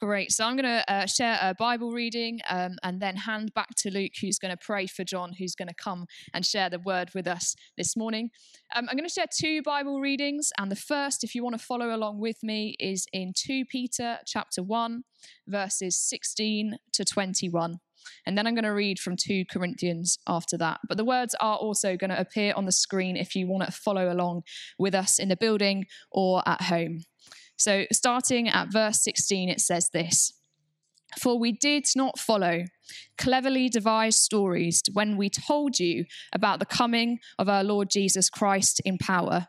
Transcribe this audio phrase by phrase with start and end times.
[0.00, 0.30] Great.
[0.30, 3.90] So I'm going to uh, share a Bible reading um, and then hand back to
[3.90, 7.10] Luke, who's going to pray for John, who's going to come and share the word
[7.16, 8.30] with us this morning.
[8.76, 11.64] Um, I'm going to share two Bible readings, and the first, if you want to
[11.64, 15.02] follow along with me, is in 2 Peter chapter 1,
[15.48, 17.80] verses 16 to 21.
[18.24, 20.78] And then I'm going to read from 2 Corinthians after that.
[20.88, 23.72] But the words are also going to appear on the screen if you want to
[23.72, 24.42] follow along
[24.78, 27.00] with us in the building or at home.
[27.58, 30.32] So, starting at verse 16, it says this
[31.18, 32.64] For we did not follow
[33.18, 38.80] cleverly devised stories when we told you about the coming of our Lord Jesus Christ
[38.84, 39.48] in power,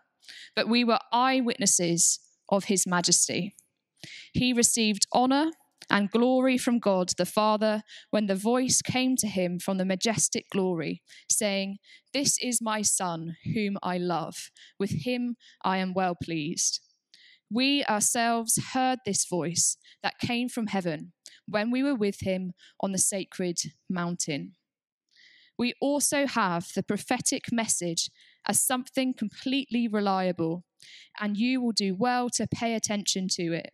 [0.55, 2.19] but we were eyewitnesses
[2.49, 3.55] of his majesty.
[4.33, 5.51] He received honor
[5.89, 10.45] and glory from God the Father when the voice came to him from the majestic
[10.51, 11.77] glory, saying,
[12.13, 14.49] This is my Son, whom I love.
[14.79, 16.79] With him I am well pleased.
[17.51, 21.13] We ourselves heard this voice that came from heaven
[21.47, 23.57] when we were with him on the sacred
[23.89, 24.53] mountain.
[25.57, 28.11] We also have the prophetic message
[28.47, 30.63] as something completely reliable,
[31.19, 33.71] and you will do well to pay attention to it,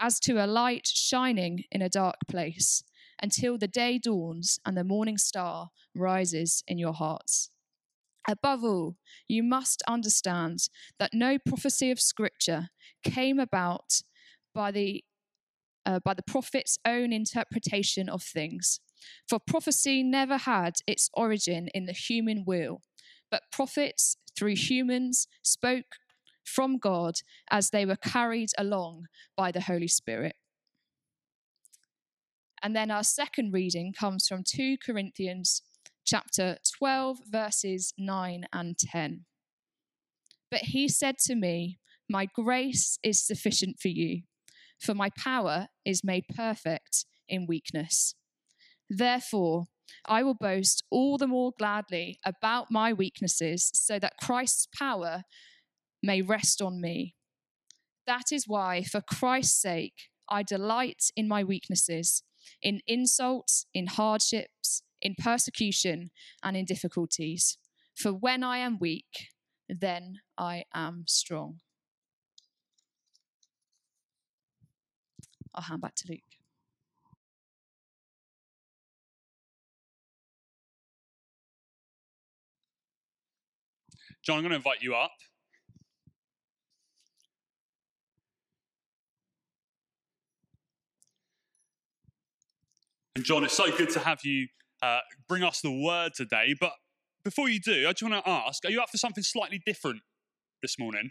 [0.00, 2.82] as to a light shining in a dark place,
[3.22, 7.50] until the day dawns and the morning star rises in your hearts.
[8.26, 8.96] Above all,
[9.28, 12.68] you must understand that no prophecy of Scripture
[13.02, 14.00] came about
[14.54, 15.04] by the,
[15.84, 18.80] uh, by the prophet's own interpretation of things.
[19.28, 22.80] For prophecy never had its origin in the human will,
[23.30, 25.96] but prophets, through humans, spoke
[26.44, 27.16] from God
[27.50, 30.36] as they were carried along by the Holy Spirit.
[32.62, 35.62] And then our second reading comes from 2 Corinthians
[36.04, 39.24] chapter 12, verses 9 and 10.
[40.50, 44.22] But he said to me, My grace is sufficient for you,
[44.80, 48.14] for my power is made perfect in weakness.
[48.88, 49.64] Therefore,
[50.06, 55.22] I will boast all the more gladly about my weaknesses, so that Christ's power
[56.02, 57.14] may rest on me.
[58.06, 59.94] That is why, for Christ's sake,
[60.28, 62.22] I delight in my weaknesses,
[62.62, 66.10] in insults, in hardships in persecution
[66.42, 67.58] and in difficulties.
[67.94, 69.28] For when I am weak,
[69.68, 71.60] then I am strong.
[75.54, 76.20] I'll hand back to Luke.
[84.24, 85.12] John, I'm going to invite you up.
[93.16, 94.48] And John, it's so good to have you
[94.84, 96.54] uh, bring us the word today.
[96.58, 96.72] But
[97.24, 100.02] before you do, I just want to ask are you up for something slightly different
[100.62, 101.10] this morning?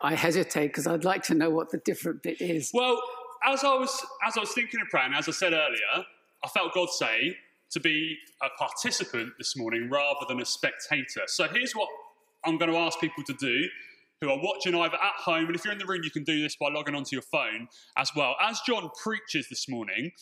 [0.00, 2.70] I hesitate because I'd like to know what the different bit is.
[2.72, 3.00] Well,
[3.44, 6.04] as I was as I was thinking of praying, as I said earlier,
[6.44, 7.36] I felt God say
[7.70, 11.22] to be a participant this morning rather than a spectator.
[11.26, 11.88] So here's what
[12.44, 13.68] I'm going to ask people to do
[14.20, 16.40] who are watching either at home, and if you're in the room, you can do
[16.40, 17.68] this by logging onto your phone
[17.98, 18.34] as well.
[18.40, 20.12] As John preaches this morning,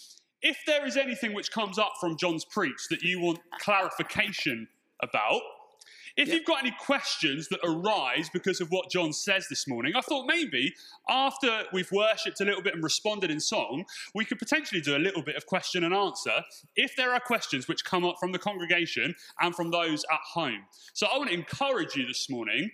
[0.45, 4.69] if there is anything which comes up from John's preach that you want clarification
[5.03, 5.41] about,
[6.17, 10.01] if you've got any questions that arise because of what John says this morning, I
[10.01, 10.73] thought maybe
[11.09, 13.85] after we've worshipped a little bit and responded in song,
[14.15, 16.43] we could potentially do a little bit of question and answer
[16.77, 20.67] if there are questions which come up from the congregation and from those at home.
[20.93, 22.71] So I want to encourage you this morning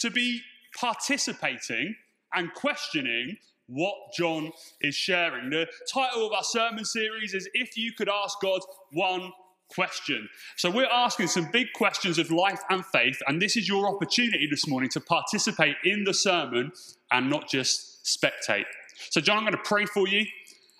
[0.00, 0.42] to be
[0.78, 1.96] participating
[2.32, 4.50] and questioning what John
[4.80, 5.50] is sharing.
[5.50, 8.60] The title of our sermon series is If You Could Ask God
[8.92, 9.32] One
[9.68, 10.28] Question.
[10.56, 14.46] So we're asking some big questions of life and faith, and this is your opportunity
[14.50, 16.72] this morning to participate in the sermon
[17.10, 18.64] and not just spectate.
[19.10, 20.26] So, John, I'm going to pray for you.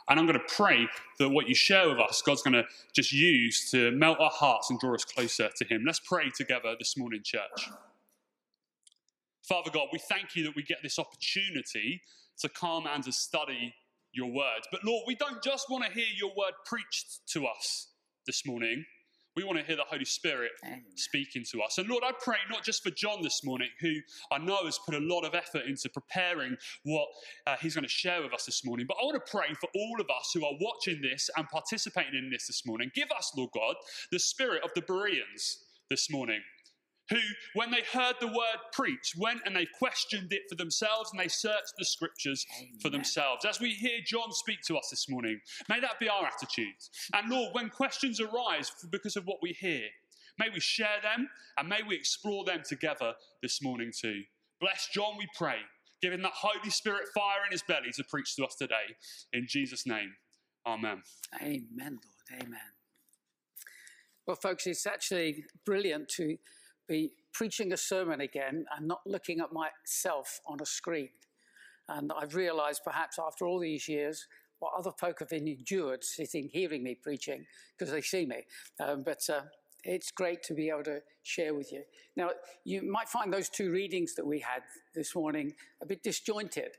[0.09, 0.89] And I'm going to pray
[1.21, 4.69] that what you share with us, God's going to just use to melt our hearts
[4.69, 5.85] and draw us closer to Him.
[5.87, 7.71] Let's pray together this morning, church.
[9.43, 12.03] Father God, we thank you that we get this opportunity
[12.41, 13.75] to come and to study
[14.13, 14.63] your word.
[14.71, 17.89] But Lord, we don't just want to hear your word preached to us
[18.27, 18.85] this morning.
[19.35, 20.51] We want to hear the Holy Spirit
[20.95, 21.79] speaking to us.
[21.79, 23.95] And Lord, I pray not just for John this morning, who
[24.31, 27.09] I know has put a lot of effort into preparing what
[27.47, 29.71] uh, he's going to share with us this morning, but I want to pray for
[29.75, 32.91] all of us who are watching this and participating in this this morning.
[32.95, 33.77] Give us, Lord God,
[34.11, 36.41] the spirit of the Bereans this morning
[37.11, 37.19] who,
[37.55, 41.29] when they heard the word preached, went and they questioned it for themselves and they
[41.29, 42.79] searched the scriptures Amen.
[42.81, 43.45] for themselves.
[43.45, 46.75] As we hear John speak to us this morning, may that be our attitude.
[47.15, 49.83] And Lord, when questions arise because of what we hear,
[50.39, 51.29] may we share them
[51.59, 54.23] and may we explore them together this morning too.
[54.61, 55.57] Bless John, we pray.
[56.01, 58.97] Give him that Holy Spirit fire in his belly to preach to us today.
[59.33, 60.15] In Jesus' name,
[60.67, 61.03] amen.
[61.41, 62.43] Amen, Lord.
[62.43, 62.61] Amen.
[64.27, 66.39] Well, folks, it's actually brilliant to
[66.89, 71.11] be preaching a sermon again and not looking at myself on a screen.
[71.89, 74.27] And I've realized perhaps after all these years
[74.59, 77.45] what other folk have endured sitting, hearing me preaching
[77.77, 78.45] because they see me.
[78.79, 79.43] Um, but uh,
[79.85, 81.83] it's great to be able to share with you.
[82.17, 82.31] Now,
[82.65, 84.63] you might find those two readings that we had
[84.95, 86.77] this morning a bit disjointed.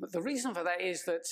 [0.00, 1.26] But the reason for that is that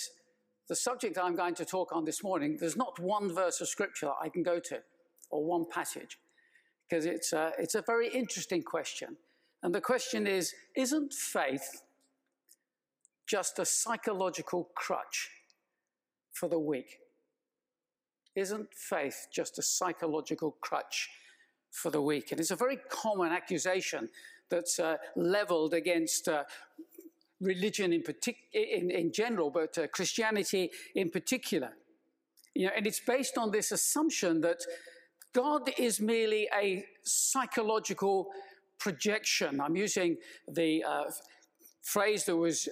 [0.68, 4.10] the subject I'm going to talk on this morning, there's not one verse of scripture
[4.20, 4.80] I can go to
[5.30, 6.18] or one passage
[6.88, 9.16] because it's a, it's a very interesting question.
[9.62, 11.82] And the question is Isn't faith
[13.26, 15.30] just a psychological crutch
[16.32, 16.98] for the weak?
[18.34, 21.08] Isn't faith just a psychological crutch
[21.70, 22.30] for the weak?
[22.30, 24.10] And it's a very common accusation
[24.50, 26.44] that's uh, leveled against uh,
[27.40, 31.70] religion in, partic- in, in general, but uh, Christianity in particular.
[32.54, 34.60] You know, and it's based on this assumption that
[35.34, 38.28] God is merely a psychological
[38.78, 39.60] projection.
[39.60, 40.16] I'm using
[40.48, 41.04] the uh,
[41.82, 42.68] phrase that was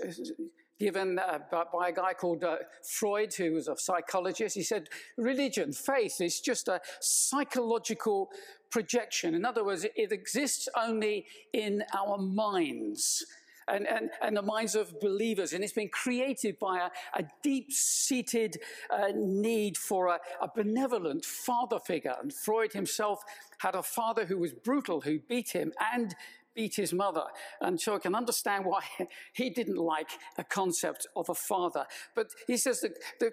[0.78, 4.56] given uh, by, a guy called uh, Freud, who was a psychologist.
[4.56, 8.30] He said, religion, faith is just a psychological
[8.70, 9.34] projection.
[9.34, 13.24] In other words, it exists only in our minds
[13.69, 15.52] and, and, and the minds of believers.
[15.52, 18.56] And it's been created by a, a deep seated
[18.90, 22.14] uh, need for a, a benevolent father figure.
[22.20, 23.22] And Freud himself
[23.58, 26.14] had a father who was brutal, who beat him and
[26.55, 27.25] beat his mother.
[27.61, 28.82] And so I can understand why
[29.32, 31.87] he didn't like a concept of a father.
[32.14, 33.32] But he says that the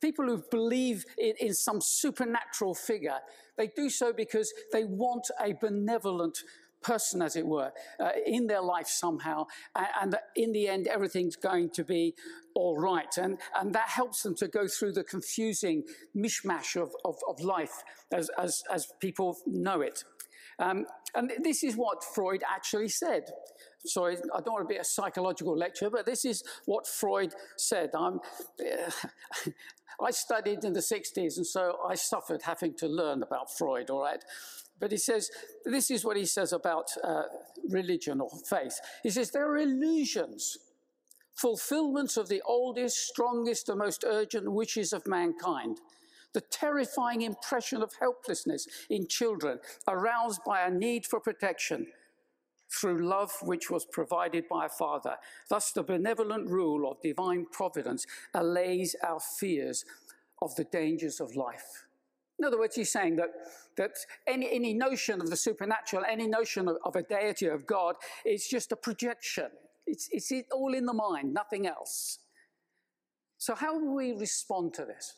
[0.00, 3.18] people who believe in, in some supernatural figure,
[3.56, 6.38] they do so because they want a benevolent
[6.82, 9.46] person, as it were, uh, in their life somehow.
[9.74, 12.14] And, in the end, everything's going to be
[12.54, 13.16] all right.
[13.16, 15.84] And, and that helps them to go through the confusing
[16.16, 17.82] mishmash of, of, of life
[18.12, 20.04] as, as, as people know it.
[20.58, 23.24] Um, and this is what Freud actually said.
[23.84, 27.90] Sorry, I don't want to be a psychological lecturer, but this is what Freud said.
[27.94, 28.20] I'm,
[28.60, 28.90] uh,
[30.00, 34.02] I studied in the 60s, and so I suffered having to learn about Freud, all
[34.02, 34.22] right?
[34.80, 35.30] But he says,
[35.64, 37.24] this is what he says about uh,
[37.68, 38.80] religion or faith.
[39.02, 40.56] He says, there are illusions,
[41.34, 45.78] fulfillments of the oldest, strongest, and most urgent wishes of mankind.
[46.32, 51.86] The terrifying impression of helplessness in children, aroused by a need for protection
[52.72, 55.16] through love which was provided by a father.
[55.48, 59.84] Thus, the benevolent rule of divine providence allays our fears
[60.40, 61.84] of the dangers of life.
[62.40, 63.28] In other words, he's saying that,
[63.76, 63.90] that
[64.26, 68.48] any, any notion of the supernatural, any notion of, of a deity of God, is
[68.48, 69.48] just a projection.
[69.86, 72.18] It's, it's all in the mind, nothing else.
[73.36, 75.16] So, how do we respond to this?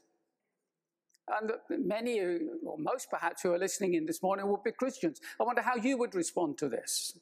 [1.28, 1.52] And
[1.86, 5.20] many, or most perhaps, who are listening in this morning will be Christians.
[5.40, 7.16] I wonder how you would respond to this.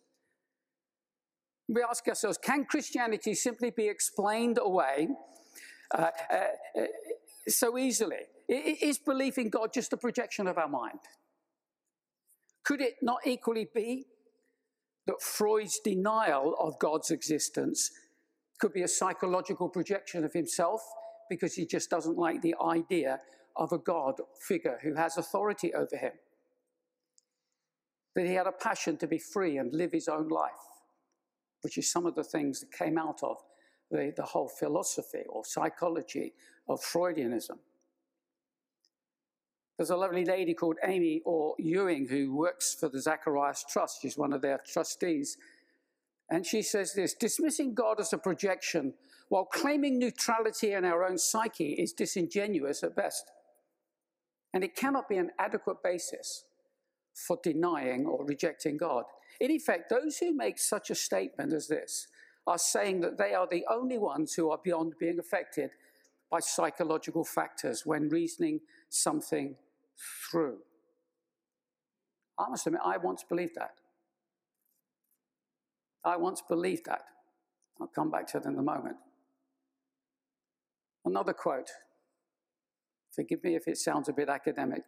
[1.69, 5.08] We ask ourselves can Christianity simply be explained away
[5.94, 6.37] uh, uh,
[6.79, 6.87] uh
[7.49, 8.25] so easily?
[8.50, 10.99] Is belief in God just a projection of our mind?
[12.64, 14.06] Could it not equally be
[15.06, 17.93] that Freud's denial of God's existence
[18.61, 20.82] could be a psychological projection of himself
[21.29, 23.21] because he just doesn't like the idea
[23.54, 24.14] of a God
[24.49, 26.12] figure who has authority over him?
[28.16, 30.50] That he had a passion to be free and live his own life,
[31.62, 33.37] which is some of the things that came out of
[33.92, 36.33] the, the whole philosophy or psychology
[36.69, 37.59] of Freudianism.
[39.80, 44.02] There's a lovely lady called Amy Orr-Ewing who works for the Zacharias Trust.
[44.02, 45.38] She's one of their trustees.
[46.28, 48.92] And she says this dismissing God as a projection
[49.30, 53.30] while claiming neutrality in our own psyche is disingenuous at best.
[54.52, 56.44] And it cannot be an adequate basis
[57.14, 59.04] for denying or rejecting God.
[59.40, 62.06] In effect, those who make such a statement as this
[62.46, 65.70] are saying that they are the only ones who are beyond being affected
[66.30, 68.60] by psychological factors when reasoning
[68.90, 69.56] something
[70.30, 70.59] through.
[72.38, 73.75] I must admit, I once believed that.
[76.04, 77.02] I once believed that.
[77.80, 78.97] I'll come back to it in a moment.
[81.04, 81.71] Another quote.
[83.14, 84.83] Forgive me if it sounds a bit academic.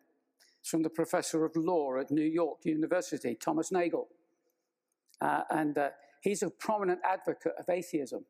[0.61, 4.09] It's from the professor of law at New York University, Thomas Nagel.
[5.21, 5.91] Uh, and uh,
[6.23, 8.25] he's a prominent advocate of atheism.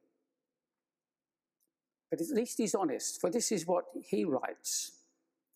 [2.10, 4.92] But at least he's honest, for this is what he writes.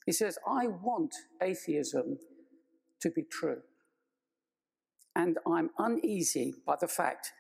[0.07, 2.19] He says, I want atheism
[3.01, 3.63] to be true.
[5.15, 7.33] And I'm uneasy by the fact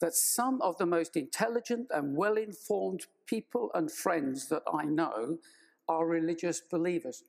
[0.00, 5.38] that some of the most intelligent and well informed people and friends that I know
[5.88, 7.22] are religious believers.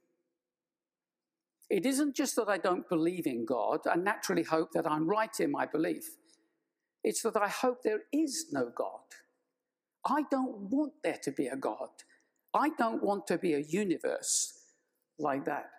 [1.69, 5.39] It isn't just that I don't believe in God and naturally hope that I'm right
[5.39, 6.17] in my belief.
[7.03, 9.01] It's that I hope there is no God.
[10.05, 11.89] I don't want there to be a God.
[12.55, 14.57] I don't want to be a universe
[15.19, 15.69] like that.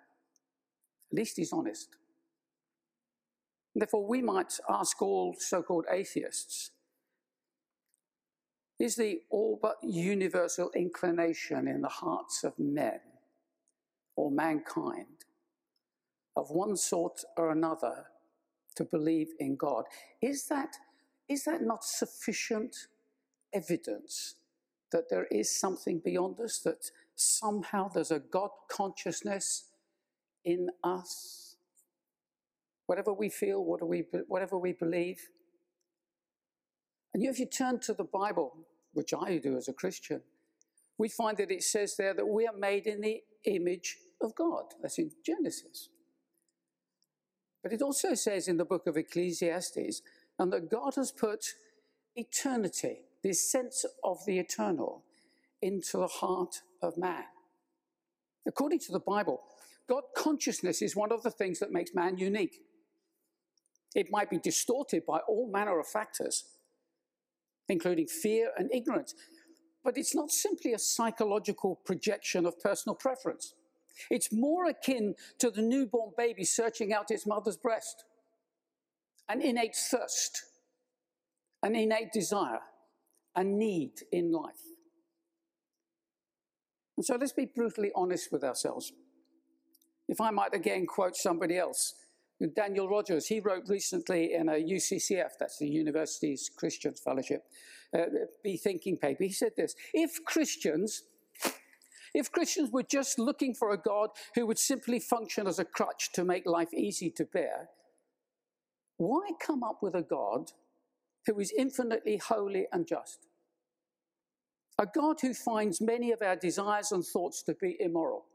[1.11, 1.89] At least he's honest.
[3.75, 6.71] Therefore, we might ask all so called atheists
[8.79, 13.01] is the all but universal inclination in the hearts of men
[14.15, 15.25] or mankind
[16.37, 18.05] of one sort or another
[18.75, 19.85] to believe in God.
[20.21, 20.77] Is that,
[21.27, 22.77] is that not sufficient
[23.55, 24.35] evidence
[24.93, 29.71] that there is something beyond us, that somehow there's a God consciousness
[30.45, 31.57] in us?
[32.87, 35.29] Whatever we feel, whatever we believe.
[37.13, 38.55] And if you turn to the Bible,
[38.93, 40.23] which I do as a Christian,
[40.99, 44.65] we find that it says there that we are made in the image of God.
[44.81, 45.89] That's in Genesis.
[47.63, 50.03] But it also says in the book of Ecclesiastes,
[50.39, 51.55] and that God has put
[52.15, 55.03] eternity, this sense of the eternal,
[55.61, 57.25] into the heart of man.
[58.47, 59.41] According to the Bible,
[59.89, 62.61] God consciousness is one of the things that makes man unique.
[63.97, 66.45] It might be distorted by all manner of factors,
[67.69, 69.15] including fear and ignorance,
[69.83, 73.55] but it's not simply a psychological projection of personal preference.
[74.09, 78.05] It's more akin to the newborn baby searching out its mother's breast.
[79.29, 80.45] An innate thirst,
[81.65, 82.61] an innate desire,
[83.37, 84.55] a need in life.
[86.97, 88.93] And so let's be brutally honest with ourselves.
[90.09, 91.95] If I might again quote somebody else,
[92.55, 97.45] Daniel Rogers, he wrote recently in a UCCF, that's the University's Christian Fellowship,
[97.97, 98.05] uh,
[98.43, 101.03] Be Thinking paper, he said this If Christians
[102.15, 106.13] if Christians were just looking for a God who would simply function as a crutch
[106.13, 107.69] to make life easy to bear,
[108.97, 110.53] why come up with a God
[111.27, 113.27] who is infinitely holy and just?
[114.79, 118.27] A God who finds many of our desires and thoughts to be immoral.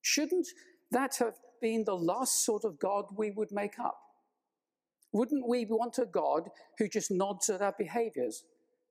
[0.00, 0.48] Shouldn't
[0.90, 3.98] that have been the last sort of God we would make up?
[5.12, 8.44] Wouldn't we want a God who just nods at our behaviors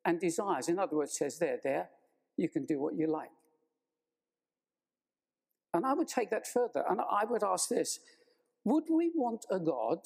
[0.05, 0.67] and desires?
[0.67, 1.89] In other words, says, there, there,
[2.37, 3.29] you can do what you like.
[5.73, 7.99] And I would take that further and I would ask this
[8.63, 9.99] Would we want a God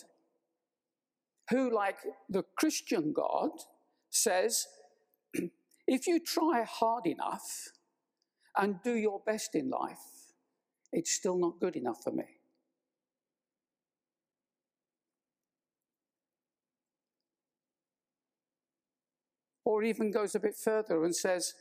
[1.54, 3.52] who, like the Christian God,
[4.10, 4.66] says,
[5.88, 7.44] if you try hard enough
[8.58, 10.34] and do your best in life,
[10.92, 12.26] it's still not good enough for me?
[19.64, 21.54] Or even goes a bit further and says,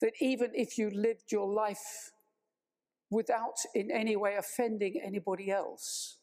[0.00, 2.10] that even if you lived your life
[3.10, 6.18] without in any way offending anybody else,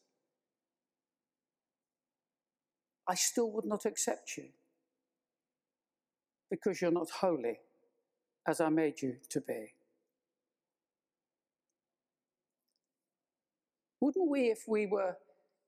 [3.08, 4.44] I still would not accept you
[6.50, 7.58] because you're not holy
[8.46, 9.74] as I made you to be.
[14.00, 15.16] Wouldn't we, if we were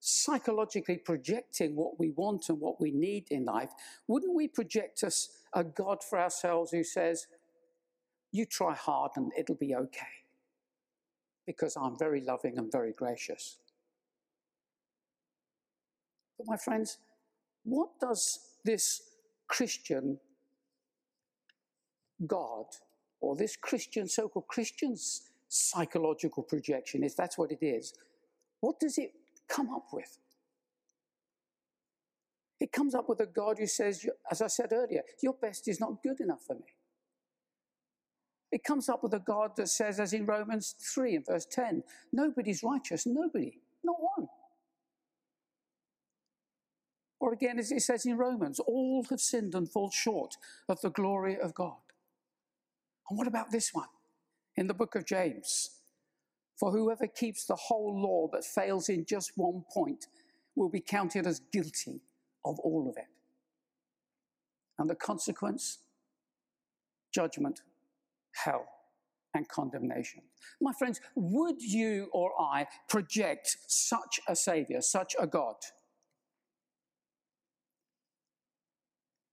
[0.01, 3.71] psychologically projecting what we want and what we need in life,
[4.07, 7.27] wouldn't we project us a God for ourselves who says,
[8.33, 10.25] you try hard and it'll be okay
[11.47, 13.59] because I'm very loving and very gracious.
[16.37, 16.99] But, my friends,
[17.65, 19.03] what does this
[19.49, 20.19] Christian
[22.27, 22.67] God
[23.21, 27.95] or this Christian, so called Christian's psychological projection, if that's what it is,
[28.61, 29.13] what does it
[29.49, 30.19] come up with?
[32.61, 35.81] It comes up with a God who says, as I said earlier, your best is
[35.81, 36.65] not good enough for me.
[38.53, 41.83] It comes up with a God that says, as in Romans 3 and verse 10,
[42.13, 44.29] nobody's righteous, nobody, not one.
[47.25, 50.37] Or again, as it says in Romans, all have sinned and fall short
[50.69, 51.81] of the glory of God.
[53.09, 53.89] And what about this one
[54.57, 55.71] in the book of James?
[56.61, 60.07] For whoever keeps the whole law but fails in just one point
[60.55, 62.03] will be counted as guilty
[62.45, 63.09] of all of it.
[64.79, 65.79] And the consequence?
[67.11, 67.63] Judgment
[68.33, 68.67] hell
[69.33, 70.21] and condemnation.
[70.61, 75.57] My friends, would you or I project such a Savior, such a God,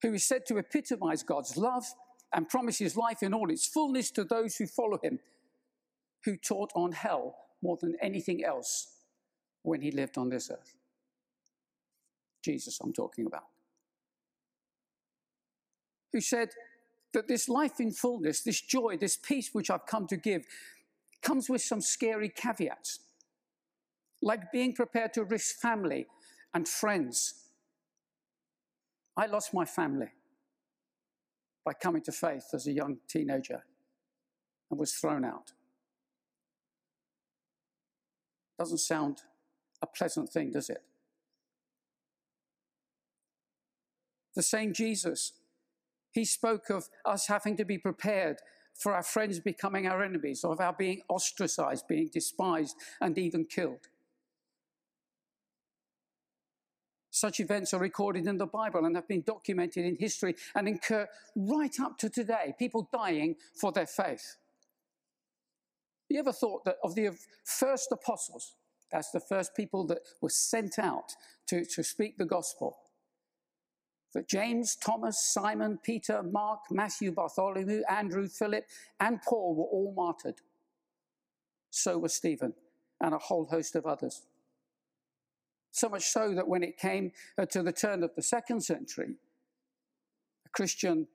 [0.02, 1.86] who is said to epitomize God's love
[2.34, 5.20] and promises life in all its fullness to those who follow him,
[6.26, 8.96] who taught on hell more than anything else
[9.64, 10.76] when he lived on this earth?
[12.44, 13.46] Jesus, I'm talking about,
[16.12, 16.50] who said
[17.14, 20.46] that this life in fullness, this joy, this peace which I've come to give,
[21.22, 23.00] comes with some scary caveats,
[24.22, 26.08] like being prepared to risk family
[26.54, 27.36] and friends.
[29.22, 30.08] I lost my family
[31.64, 33.64] by coming to faith as a young teenager
[34.72, 35.52] and was thrown out.
[38.58, 39.20] Doesn't sound
[39.80, 40.82] a pleasant thing, does it?
[44.34, 45.34] The same Jesus,
[46.12, 48.38] he spoke of us having to be prepared
[48.74, 53.88] for our friends becoming our enemies, of our being ostracized, being despised, and even killed.
[57.22, 61.08] Such events are recorded in the Bible and have been documented in history and occur
[61.36, 62.56] right up to today.
[62.58, 64.38] People dying for their faith.
[66.10, 67.12] You ever thought that of the
[67.44, 68.56] first apostles,
[68.92, 71.12] that's the first people that were sent out
[71.50, 72.76] to, to speak the gospel,
[74.16, 78.66] that James, Thomas, Simon, Peter, Mark, Matthew, Bartholomew, Andrew, Philip,
[79.00, 80.42] and Paul were all martyred.
[81.70, 82.56] So was Stephen
[83.00, 84.24] and a whole host of others.
[85.72, 89.16] So much so that when it came uh, to the turn of the second century,
[90.46, 91.08] a Christian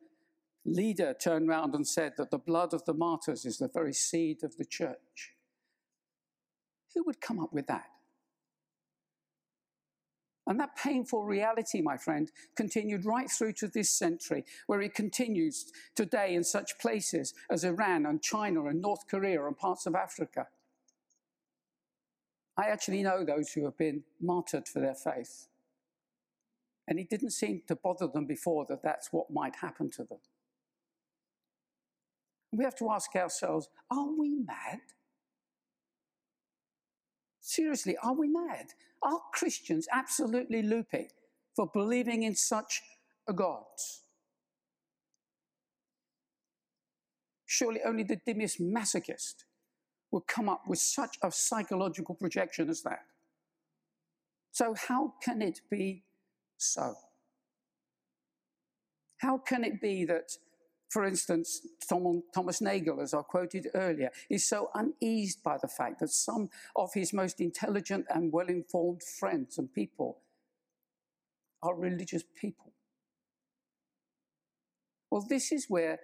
[0.65, 4.43] leader turned around and said that the blood of the martyrs is the very seed
[4.43, 5.35] of the church.
[6.95, 7.87] Who would come up with that?
[10.49, 15.73] And that painful reality, my friend, continued right through to this century, where it continues
[15.97, 20.47] today in such places as Iran and China and North Korea and parts of Africa.
[22.57, 25.49] I actually know those who have been martyred for their faith.
[26.89, 30.19] And it didn't seem to bother them before that that's what might happen to them.
[32.53, 34.81] We have to ask ourselves are we mad?
[37.41, 38.67] Seriously, are we mad?
[39.03, 41.11] Are Christians absolutely loopy
[41.55, 42.83] for believing in such
[43.29, 43.65] a God?
[47.45, 49.45] Surely only the dimmest masochist
[50.11, 53.01] would come up with such a psychological projection as that.
[54.53, 56.05] So, how can it be
[56.57, 56.95] so?
[59.19, 60.33] How can it be that,
[60.89, 61.61] for instance,
[62.35, 66.95] Thomas Nagel, as I quoted earlier, is so uneased by the fact that some of
[66.95, 70.19] his most intelligent and well informed friends and people
[71.63, 72.73] are religious people?
[75.11, 75.99] Well, this is where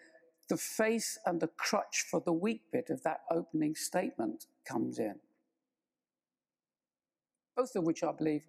[0.53, 5.15] the face and the crutch for the weak bit of that opening statement comes in.
[7.57, 8.43] Both of which I believe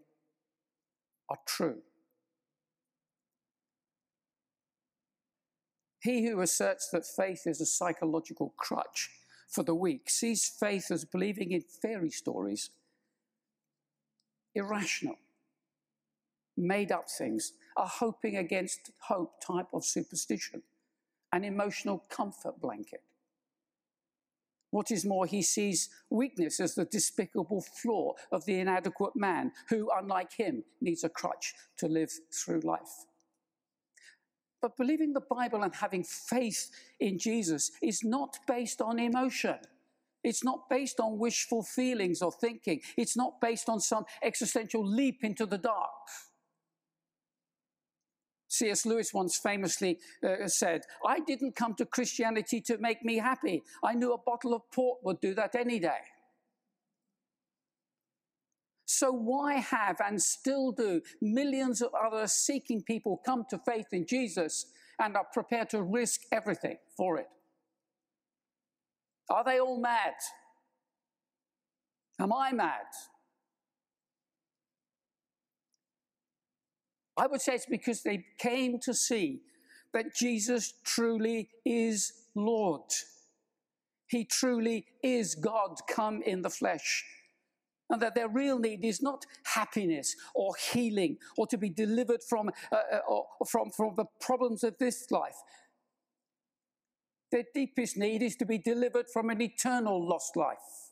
[1.30, 1.78] are true.
[6.02, 9.10] He who asserts that faith is a psychological crutch
[9.48, 12.72] for the weak sees faith as believing in fairy stories,
[14.54, 15.16] irrational,
[16.58, 20.64] made up things, a hoping against hope type of superstition
[21.34, 23.02] an emotional comfort blanket.
[24.70, 29.90] What is more, he sees weakness as the despicable flaw of the inadequate man who,
[29.96, 33.06] unlike him, needs a crutch to live through life.
[34.62, 39.58] But believing the Bible and having faith in Jesus is not based on emotion.
[40.24, 42.80] It's not based on wishful feelings or thinking.
[42.98, 45.92] It's not based on some existential leap into the dark.
[48.54, 48.86] C.S.
[48.86, 53.64] Lewis once famously uh, said, I didn't come to Christianity to make me happy.
[53.84, 56.04] I knew a bottle of port would do that any day.
[58.86, 64.06] So, why have and still do millions of other seeking people come to faith in
[64.06, 64.68] Jesus
[65.00, 67.28] and are prepared to risk everything for it?
[69.32, 70.14] Are they all mad?
[72.20, 72.86] Am I mad?
[77.18, 79.42] I would say it's because they came to see
[79.94, 82.92] that Jesus truly is Lord.
[84.08, 87.06] He truly is God come in the flesh.
[87.90, 92.50] And that their real need is not happiness or healing or to be delivered from,
[92.72, 95.36] uh, uh or from, from the problems of this life.
[97.32, 100.83] Their deepest need is to be delivered from an eternal lost life.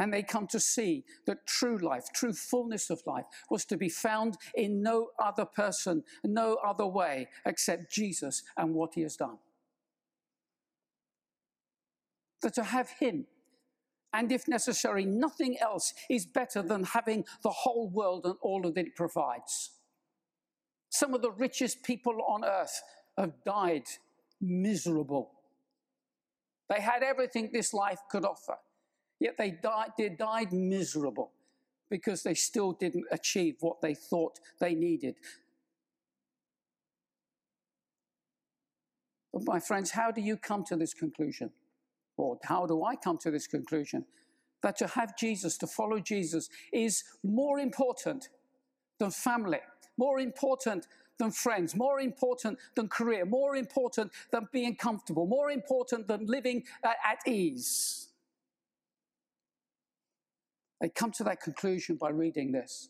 [0.00, 3.90] And they come to see that true life, true fullness of life, was to be
[3.90, 9.36] found in no other person, no other way except Jesus and what he has done.
[12.40, 13.26] That to have him,
[14.14, 18.78] and if necessary, nothing else is better than having the whole world and all that
[18.78, 19.72] it provides.
[20.88, 22.80] Some of the richest people on earth
[23.18, 23.84] have died
[24.40, 25.30] miserable.
[26.70, 28.56] They had everything this life could offer.
[29.20, 31.32] Yet they died, they died miserable.
[31.90, 35.16] because they still didn't achieve what they thought they needed.
[39.32, 41.50] But my friends, how do you come to this conclusion?
[42.16, 44.06] Or how do I come to this conclusion?
[44.62, 48.28] That to have Jesus, to follow Jesus, is more important
[48.98, 49.60] than family,
[49.98, 50.86] more important
[51.18, 56.64] than friends, more important than career, more important than being comfortable, more important than living
[56.84, 58.09] at, at ease.
[60.80, 62.88] They come to that conclusion by reading this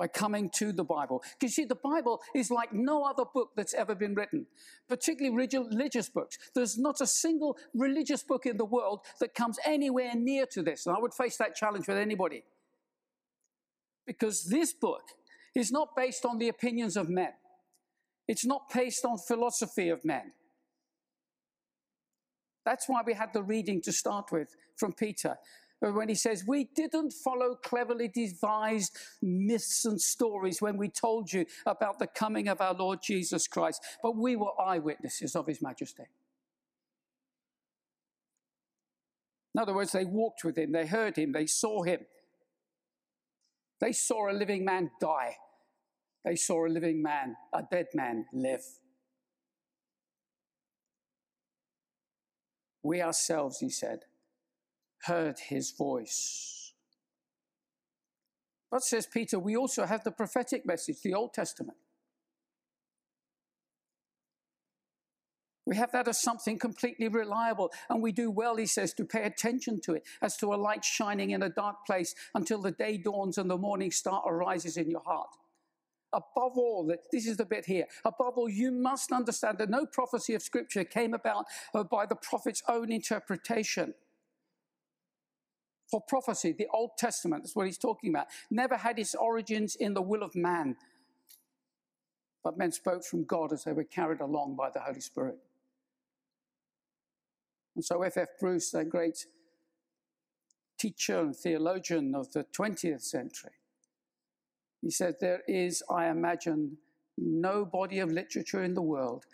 [0.00, 1.22] by coming to the Bible.
[1.38, 4.46] Because you see, the Bible is like no other book that's ever been written,
[4.88, 6.38] particularly religious books.
[6.54, 10.86] There's not a single religious book in the world that comes anywhere near to this.
[10.86, 12.44] And I would face that challenge with anybody.
[14.06, 15.02] Because this book
[15.54, 17.34] is not based on the opinions of men,
[18.26, 20.32] it's not based on philosophy of men.
[22.64, 25.36] That's why we had the reading to start with from Peter
[25.80, 31.46] when he says, We didn't follow cleverly devised myths and stories when we told you
[31.66, 36.04] about the coming of our Lord Jesus Christ, but we were eyewitnesses of his majesty.
[39.54, 42.00] In other words, they walked with him, they heard him, they saw him.
[43.80, 45.36] They saw a living man die.
[46.24, 48.62] They saw a living man, a dead man, live.
[52.82, 54.04] We ourselves, he said,
[55.04, 56.72] heard his voice.
[58.70, 61.76] But, says Peter, we also have the prophetic message, the Old Testament.
[65.66, 69.22] We have that as something completely reliable, and we do well, he says, to pay
[69.22, 72.96] attention to it as to a light shining in a dark place until the day
[72.96, 75.28] dawns and the morning star arises in your heart.
[76.12, 77.86] Above all, this is the bit here.
[78.04, 82.16] Above all, you must understand that no prophecy of Scripture came about uh, by the
[82.16, 83.94] prophet's own interpretation
[85.90, 89.94] for prophecy, the Old Testament, that's what he's talking about, never had its origins in
[89.94, 90.76] the will of man,
[92.44, 95.36] but men spoke from God as they were carried along by the Holy Spirit.
[97.74, 98.28] And so F.F.
[98.38, 99.26] Bruce, a great
[100.78, 103.52] teacher and theologian of the 20th century,
[104.82, 106.78] he said, There is, I imagine,
[107.18, 109.24] no body of literature in the world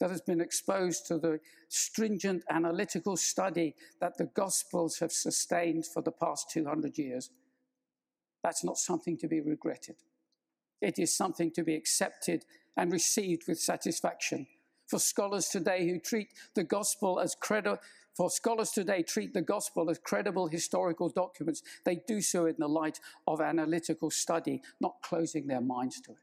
[0.00, 6.02] that has been exposed to the stringent analytical study that the Gospels have sustained for
[6.02, 7.30] the past 200 years.
[8.42, 9.96] That's not something to be regretted.
[10.80, 12.44] It is something to be accepted
[12.76, 14.46] and received with satisfaction.
[14.86, 17.80] For scholars today who treat the gospel as credible,
[18.16, 22.68] for scholars today treat the gospel as credible historical documents, they do so in the
[22.68, 26.18] light of analytical study, not closing their minds to it.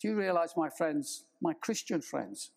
[0.00, 2.50] Do you realize, my friends, my Christian friends,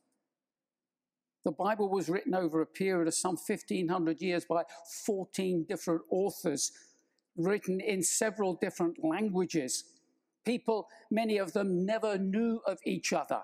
[1.43, 4.63] the Bible was written over a period of some 1500 years by
[5.05, 6.71] 14 different authors,
[7.37, 9.83] written in several different languages.
[10.43, 13.41] People, many of them, never knew of each other.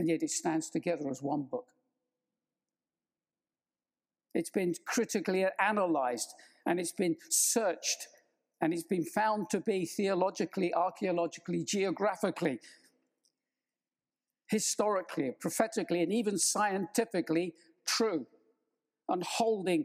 [0.00, 1.66] And yet it stands together as one book.
[4.32, 6.32] It's been critically analyzed
[6.64, 8.08] and it's been searched
[8.62, 12.60] and it's been found to be theologically, archaeologically, geographically,
[14.48, 17.52] historically, prophetically, and even scientifically
[17.86, 18.26] true,
[19.06, 19.84] and holding,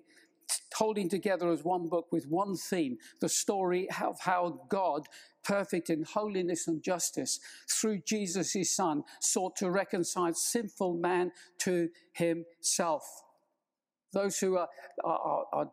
[0.76, 5.08] holding together as one book with one theme the story of how God,
[5.44, 11.90] perfect in holiness and justice, through Jesus, his Son, sought to reconcile sinful man to
[12.14, 13.04] himself.
[14.14, 14.70] Those who are,
[15.04, 15.72] are, are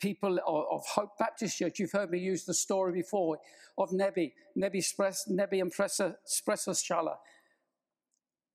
[0.00, 3.38] people of, Hope Baptist Church, you've heard me use the story before
[3.76, 7.16] of Nebi, Nebi, Spres, Nebi and Pressa, Shala,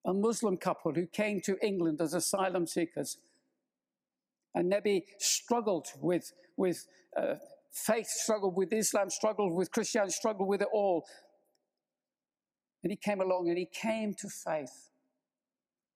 [0.04, 3.18] a Muslim couple who came to England as asylum seekers.
[4.56, 7.34] And Nebi struggled with, with uh,
[7.70, 11.04] faith, struggled with Islam, struggled with Christianity, struggled with it all.
[12.82, 14.90] And he came along and he came to faith.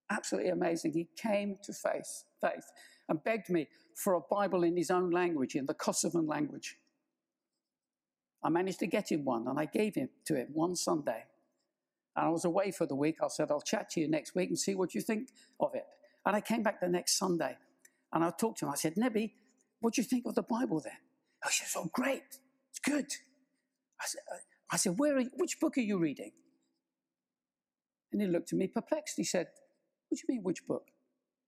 [0.08, 0.92] Absolutely amazing.
[0.92, 2.64] He came to faith, faith
[3.10, 6.76] and begged me for a Bible in his own language, in the Kosovan language.
[8.42, 11.24] I managed to get him one, and I gave him to him one Sunday.
[12.16, 13.16] And I was away for the week.
[13.22, 15.84] I said, I'll chat to you next week and see what you think of it.
[16.24, 17.56] And I came back the next Sunday,
[18.12, 18.72] and I talked to him.
[18.72, 19.34] I said, Nebi,
[19.80, 20.98] what do you think of the Bible then?
[21.44, 22.22] Oh, he said, Oh, great.
[22.70, 23.06] It's good.
[24.00, 24.20] I said,
[24.70, 26.32] I said Where are you, which book are you reading?
[28.12, 29.14] And he looked at me perplexed.
[29.16, 29.46] He said,
[30.08, 30.84] What do you mean, which book?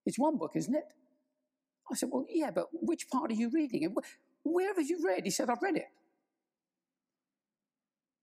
[0.07, 0.85] It's one book, isn't it?
[1.91, 3.85] I said, Well, yeah, but which part are you reading?
[3.85, 3.97] And
[4.45, 5.25] where have you read?
[5.25, 5.89] He said, I've read it.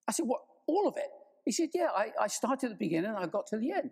[0.08, 1.10] I said, What, all of it?
[1.46, 3.92] He said, Yeah, I, I started at the beginning and I got to the end.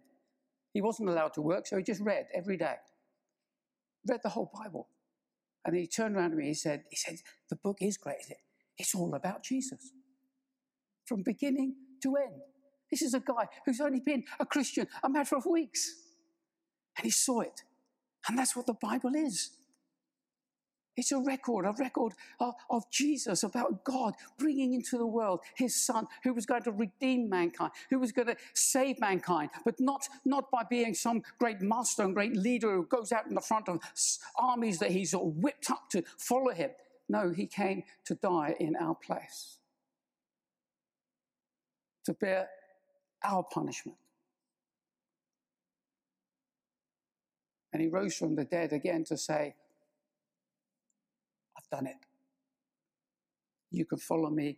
[0.73, 2.75] He wasn't allowed to work, so he just read every day.
[4.09, 4.87] Read the whole Bible.
[5.65, 7.17] And he turned around to me, he said, he said,
[7.49, 8.17] the book is great.
[8.77, 9.91] It's all about Jesus.
[11.05, 12.41] From beginning to end.
[12.89, 15.93] This is a guy who's only been a Christian a matter of weeks.
[16.97, 17.63] And he saw it.
[18.27, 19.51] And that's what the Bible is.
[20.97, 25.75] It's a record, a record of, of, Jesus, about God bringing into the world his
[25.75, 30.07] son who was going to redeem mankind, who was going to save mankind, but not,
[30.25, 33.69] not by being some great master and great leader who goes out in the front
[33.69, 33.79] of
[34.39, 36.71] armies that he's whipped up to follow him.
[37.07, 39.57] No, he came to die in our place,
[42.05, 42.49] to bear
[43.23, 43.99] our punishment.
[47.71, 49.53] And he rose from the dead again to say,
[51.71, 51.97] done it.
[53.71, 54.57] You can follow me.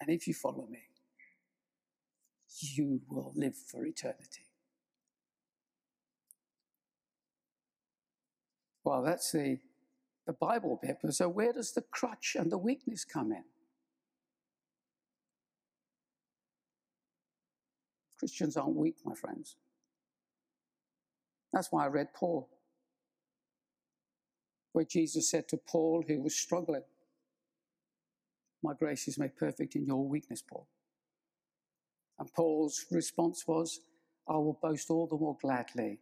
[0.00, 0.80] And if you follow me,
[2.60, 4.46] you will live for eternity.
[8.84, 9.58] Well, that's the,
[10.26, 10.98] the Bible bit.
[11.14, 13.44] So, where does the crutch and the weakness come in?
[18.18, 19.56] Christians aren't weak, my friends.
[21.52, 22.48] That's why I read Paul,
[24.74, 26.82] where Jesus said to Paul, who was struggling,
[28.62, 30.66] My grace is made perfect in your weakness, Paul.
[32.18, 33.80] And Paul's response was,
[34.28, 36.00] I will boast all the more gladly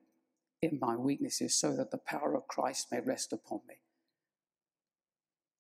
[0.63, 3.75] in my weaknesses so that the power of Christ may rest upon me.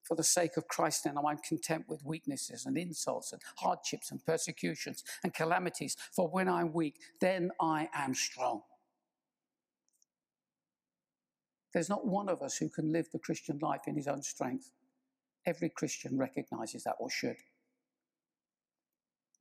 [0.05, 4.25] For the sake of Christ, then, I'm content with weaknesses and insults and hardships and
[4.25, 5.96] persecutions and calamities.
[6.16, 8.62] For when I'm weak, then I am strong.
[11.72, 14.70] There's not one of us who can live the Christian life in his own strength.
[15.46, 17.37] Every Christian recognizes that or should.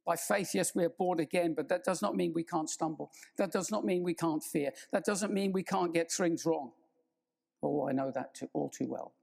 [0.06, 3.12] By faith, yes, we are born again, but that does not mean we can't stumble.
[3.38, 4.72] That does not mean we can't fear.
[4.92, 6.72] That doesn't mean we can't get things wrong.
[7.62, 9.14] Oh, I know that too, all too well.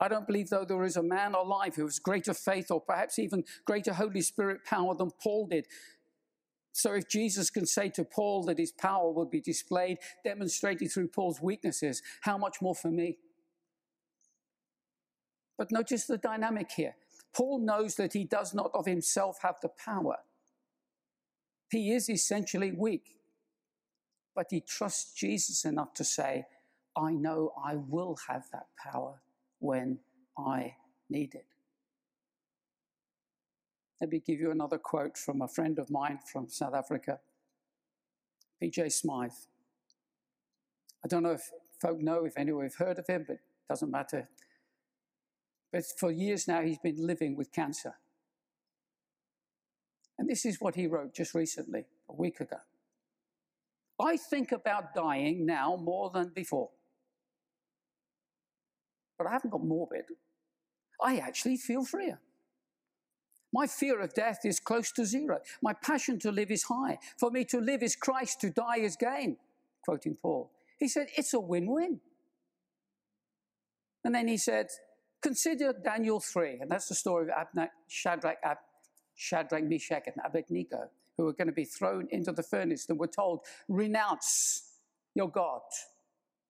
[0.00, 3.18] I don't believe, though, there is a man alive who has greater faith or perhaps
[3.18, 5.66] even greater Holy Spirit power than Paul did
[6.72, 11.08] so if Jesus can say to Paul that his power would be displayed, demonstrated through
[11.08, 13.18] Paul's weaknesses, how much more for me?
[15.58, 16.94] But notice the dynamic here.
[17.34, 20.16] Paul knows that he does not of himself have the power.
[21.70, 23.16] He is essentially weak,
[24.34, 26.46] but he trusts Jesus enough to say,
[26.96, 29.20] I know I will have that power
[29.58, 29.98] when
[30.36, 30.74] I
[31.08, 31.46] need it.
[34.00, 37.18] Let me give you another quote from a friend of mine from South Africa,
[38.62, 39.46] PJ Smyth.
[41.04, 43.90] I don't know if folk know, if anyone have heard of him, but it doesn't
[43.90, 44.28] matter.
[45.72, 47.94] But for years now, he's been living with cancer.
[50.18, 52.58] And this is what he wrote just recently, a week ago.
[54.00, 56.70] I think about dying now more than before.
[59.18, 60.04] But I haven't got morbid.
[61.02, 62.18] I actually feel freer.
[63.52, 65.40] My fear of death is close to zero.
[65.60, 66.98] My passion to live is high.
[67.18, 69.36] For me to live is Christ, to die is gain.
[69.84, 70.50] Quoting Paul.
[70.78, 72.00] He said, it's a win win.
[74.04, 74.68] And then he said,
[75.20, 76.58] consider Daniel 3.
[76.60, 78.58] And that's the story of Abna- Shadrach, Ab-
[79.14, 83.08] Shadrach, Meshach, and Abednego, who were going to be thrown into the furnace and were
[83.08, 84.74] told, renounce
[85.14, 85.60] your God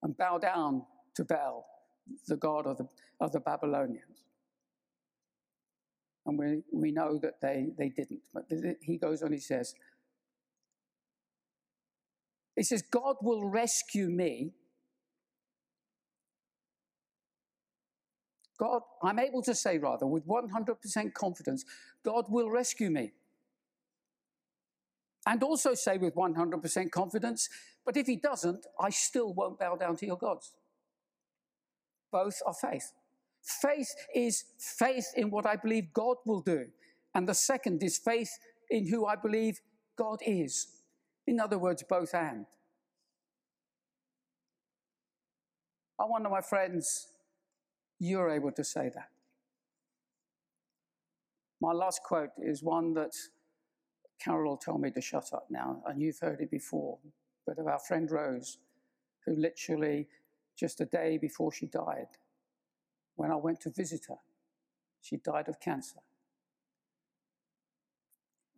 [0.03, 0.83] and bow down
[1.15, 1.65] to Baal,
[2.27, 2.87] the God of the,
[3.19, 4.23] of the Babylonians.
[6.25, 8.21] And we, we know that they, they didn't.
[8.33, 8.45] But
[8.81, 9.73] he goes on, he says,
[12.55, 14.51] he says, God will rescue me.
[18.59, 21.65] God, I'm able to say rather, with 100% confidence,
[22.05, 23.13] God will rescue me.
[25.25, 27.49] And also say with 100% confidence,
[27.85, 30.51] but if he doesn't, I still won't bow down to your gods.
[32.11, 32.91] Both are faith.
[33.41, 36.67] Faith is faith in what I believe God will do.
[37.13, 38.29] And the second is faith
[38.69, 39.59] in who I believe
[39.97, 40.67] God is.
[41.27, 42.45] In other words, both and.
[45.99, 47.07] I wonder, my friends,
[47.99, 49.09] you're able to say that.
[51.61, 53.11] My last quote is one that
[54.19, 56.97] Carol told me to shut up now, and you've heard it before,
[57.45, 58.57] but of our friend Rose,
[59.25, 60.07] who literally
[60.57, 62.07] just a day before she died
[63.15, 64.17] when I went to visit her.
[65.01, 65.99] She died of cancer.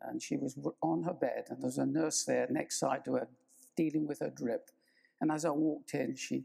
[0.02, 3.14] And she was on her bed, and there was a nurse there next side to
[3.14, 3.28] her,
[3.78, 4.70] dealing with her drip.
[5.22, 6.44] And as I walked in, she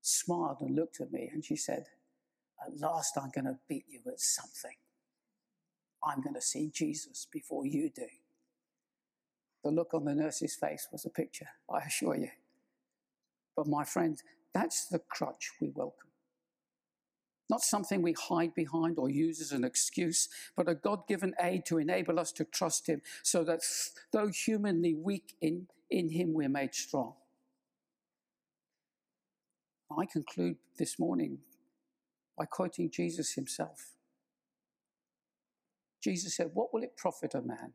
[0.00, 1.86] smiled and looked at me, and she said,
[2.64, 4.76] At last, I'm going to beat you at something.
[6.02, 8.06] I'm going to see Jesus before you do.
[9.64, 12.30] The look on the nurse's face was a picture, I assure you.
[13.56, 14.20] But my friend,
[14.54, 16.05] that's the crutch we welcome.
[17.48, 21.64] Not something we hide behind or use as an excuse, but a God given aid
[21.66, 23.60] to enable us to trust Him so that
[24.12, 27.14] though humanly weak in, in Him, we're made strong.
[29.96, 31.38] I conclude this morning
[32.36, 33.96] by quoting Jesus Himself.
[36.06, 37.72] Jesus said, What will it profit a man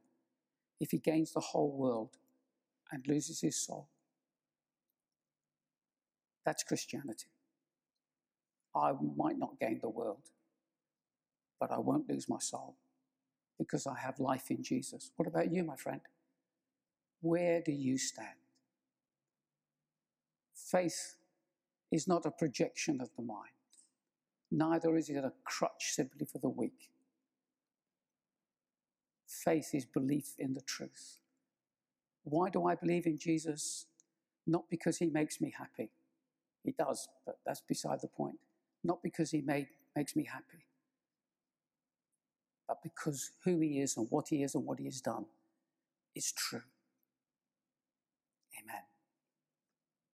[0.80, 2.16] if he gains the whole world
[2.90, 3.90] and loses his soul?
[6.46, 7.28] That's Christianity.
[8.76, 10.30] I might not gain the world,
[11.60, 12.76] but I won't lose my soul
[13.58, 15.12] because I have life in Jesus.
[15.18, 16.02] What about you, my friend?
[17.22, 18.30] Where do you stand?
[20.56, 21.16] Faith
[21.92, 23.50] is not a projection of the mind,
[24.50, 26.90] neither is it a crutch simply for the weak.
[29.28, 31.20] Faith is belief in the truth.
[32.24, 33.88] Why do I believe in Jesus?
[34.48, 35.92] Not because he makes me happy.
[36.64, 38.38] He does, but that's beside the point
[38.84, 40.66] not because he made, makes me happy,
[42.68, 45.26] but because who he is and what he is and what he has done
[46.16, 46.64] is true.